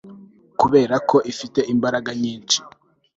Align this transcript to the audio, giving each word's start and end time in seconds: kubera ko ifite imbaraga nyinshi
kubera 0.59 0.95
ko 1.09 1.17
ifite 1.31 1.59
imbaraga 1.73 2.09
nyinshi 2.21 2.59